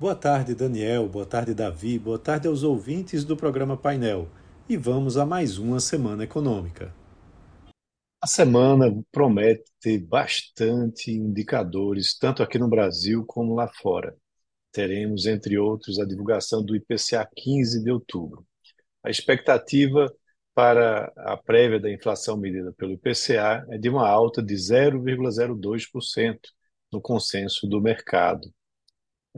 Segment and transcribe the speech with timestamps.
[0.00, 1.08] Boa tarde, Daniel.
[1.08, 1.98] Boa tarde, Davi.
[1.98, 4.28] Boa tarde aos ouvintes do programa Painel.
[4.68, 6.94] E vamos a mais uma semana econômica.
[8.22, 14.16] A semana promete ter bastante indicadores, tanto aqui no Brasil como lá fora.
[14.70, 18.46] Teremos, entre outros, a divulgação do IPCA 15 de outubro.
[19.02, 20.14] A expectativa
[20.54, 26.38] para a prévia da inflação medida pelo IPCA é de uma alta de 0,02%
[26.92, 28.48] no consenso do mercado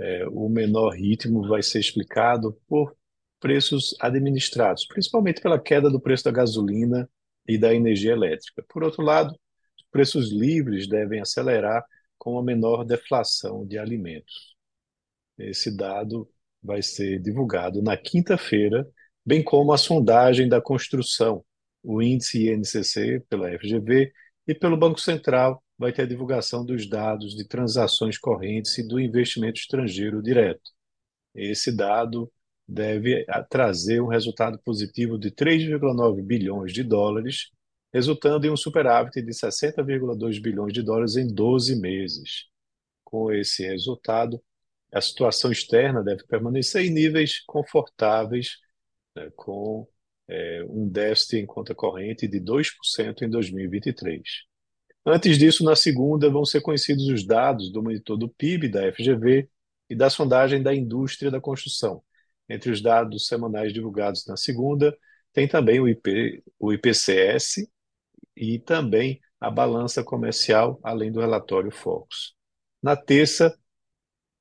[0.01, 2.97] é, o menor ritmo vai ser explicado por
[3.39, 7.09] preços administrados, principalmente pela queda do preço da gasolina
[7.47, 8.65] e da energia elétrica.
[8.69, 11.85] Por outro lado, os preços livres devem acelerar
[12.19, 14.55] com a menor deflação de alimentos.
[15.39, 16.29] Esse dado
[16.63, 18.87] vai ser divulgado na quinta-feira,
[19.25, 21.45] bem como a sondagem da construção,
[21.83, 24.13] o índice INCC pela FGV
[24.47, 29.01] e pelo Banco Central, vai ter a divulgação dos dados de transações correntes e do
[29.01, 30.71] investimento estrangeiro direto.
[31.35, 32.31] Esse dado
[32.69, 37.51] deve ah, trazer um resultado positivo de 3,9 bilhões de dólares,
[37.95, 42.45] resultando em um superávit de 60,2 bilhões de dólares em 12 meses.
[43.03, 44.39] Com esse resultado,
[44.93, 48.59] a situação externa deve permanecer em níveis confortáveis,
[49.17, 49.89] né, com
[50.29, 54.50] é, um déficit em conta corrente de 2% em 2023.
[55.05, 59.49] Antes disso, na segunda, vão ser conhecidos os dados do monitor do PIB, da FGV
[59.89, 62.03] e da sondagem da indústria da construção.
[62.49, 64.97] Entre os dados semanais divulgados na segunda,
[65.33, 67.69] tem também o, IP, o IPCS
[68.37, 72.35] e também a balança comercial, além do relatório Focus.
[72.83, 73.57] Na terça,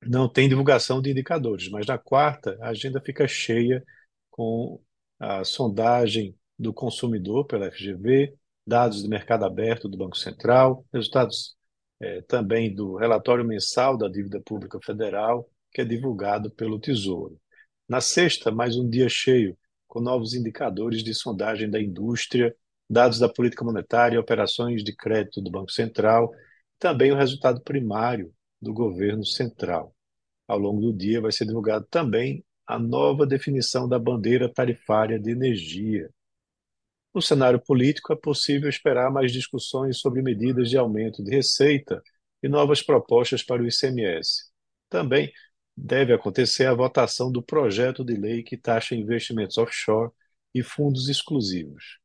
[0.02, 3.84] não tem divulgação de indicadores, mas na quarta, a agenda fica cheia
[4.30, 4.80] com
[5.18, 8.34] a sondagem do consumidor pela FGV,
[8.66, 11.56] dados de mercado aberto do Banco Central, resultados
[12.00, 17.38] é, também do relatório mensal da dívida pública federal, que é divulgado pelo Tesouro.
[17.88, 22.54] Na sexta, mais um dia cheio, com novos indicadores de sondagem da indústria,
[22.88, 26.32] dados da política monetária, operações de crédito do Banco Central,
[26.78, 29.94] também o resultado primário do governo central.
[30.46, 35.30] Ao longo do dia vai ser divulgado também a nova definição da bandeira tarifária de
[35.30, 36.08] energia,
[37.14, 42.02] no cenário político, é possível esperar mais discussões sobre medidas de aumento de receita
[42.42, 44.50] e novas propostas para o ICMS.
[44.88, 45.32] Também
[45.76, 50.10] deve acontecer a votação do projeto de lei que taxa investimentos offshore
[50.54, 51.98] e fundos exclusivos.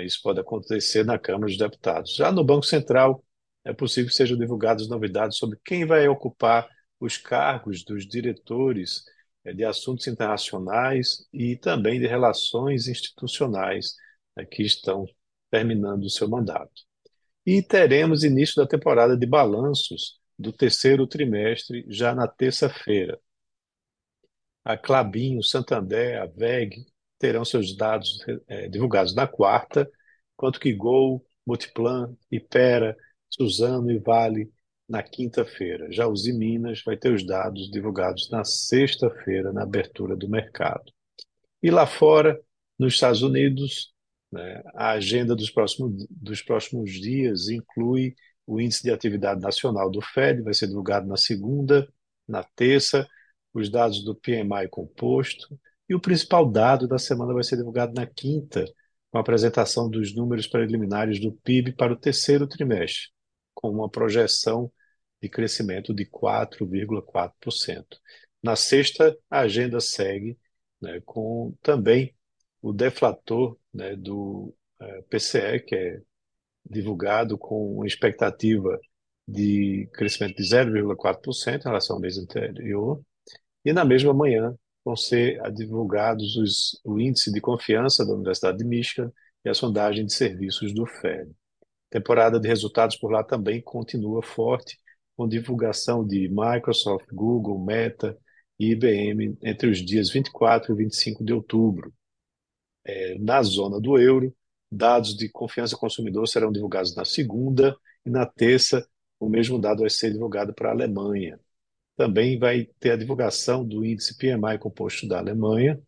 [0.00, 2.14] Isso pode acontecer na Câmara dos Deputados.
[2.14, 3.22] Já no Banco Central,
[3.64, 6.68] é possível que sejam divulgadas novidades sobre quem vai ocupar
[6.98, 9.04] os cargos dos diretores
[9.44, 13.96] é, de assuntos internacionais e também de relações institucionais
[14.36, 15.06] né, que estão
[15.50, 16.82] terminando o seu mandato.
[17.44, 23.18] E teremos início da temporada de balanços do terceiro trimestre já na terça-feira.
[24.64, 26.86] A Clabin, o Santander, a VEG
[27.18, 29.90] terão seus dados é, divulgados na quarta,
[30.34, 32.96] enquanto que Gol, Multiplan, Ipera,
[33.28, 34.50] Suzano e Vale
[34.88, 35.90] na quinta-feira.
[35.90, 40.92] Já os Minas vai ter os dados divulgados na sexta-feira, na abertura do mercado.
[41.62, 42.40] E lá fora,
[42.78, 43.91] nos Estados Unidos,
[44.32, 44.62] né?
[44.74, 48.14] A agenda dos próximos, dos próximos dias inclui
[48.46, 51.86] o Índice de Atividade Nacional do FED, vai ser divulgado na segunda,
[52.26, 53.06] na terça,
[53.52, 58.06] os dados do PMI composto, e o principal dado da semana vai ser divulgado na
[58.06, 58.64] quinta,
[59.10, 63.10] com a apresentação dos números preliminares do PIB para o terceiro trimestre,
[63.54, 64.72] com uma projeção
[65.20, 67.84] de crescimento de 4,4%.
[68.42, 70.38] Na sexta, a agenda segue
[70.80, 72.14] né, com também
[72.62, 76.00] o deflator né, do é, PCE, que é
[76.64, 78.80] divulgado com uma expectativa
[79.26, 83.02] de crescimento de 0,4% em relação ao mês anterior,
[83.64, 88.64] e na mesma manhã vão ser divulgados os, o índice de confiança da Universidade de
[88.64, 89.12] Michigan
[89.44, 91.30] e a sondagem de serviços do FED.
[91.90, 94.78] Temporada de resultados por lá também continua forte,
[95.16, 98.16] com divulgação de Microsoft, Google, Meta
[98.58, 101.92] e IBM entre os dias 24 e 25 de outubro
[102.84, 104.34] é, na zona do euro.
[104.70, 107.76] Dados de confiança consumidor serão divulgados na segunda
[108.06, 108.86] e na terça
[109.20, 111.38] o mesmo dado vai ser divulgado para a Alemanha.
[111.96, 115.80] Também vai ter a divulgação do índice PMI composto da Alemanha,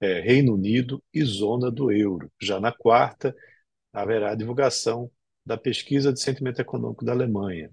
[0.00, 2.32] é, Reino Unido e zona do euro.
[2.40, 3.34] Já na quarta,
[3.92, 5.10] haverá a divulgação
[5.46, 7.70] da pesquisa de sentimento econômico da Alemanha.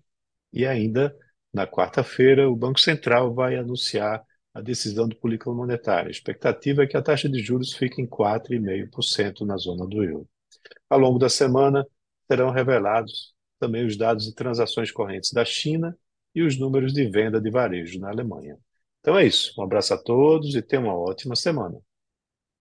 [0.53, 1.15] E ainda,
[1.53, 6.07] na quarta-feira, o Banco Central vai anunciar a decisão de política monetária.
[6.07, 10.29] A expectativa é que a taxa de juros fique em 4,5% na zona do euro.
[10.89, 11.85] Ao longo da semana,
[12.29, 15.97] serão revelados também os dados de transações correntes da China
[16.33, 18.57] e os números de venda de varejo na Alemanha.
[18.99, 19.53] Então é isso.
[19.59, 21.77] Um abraço a todos e tenham uma ótima semana.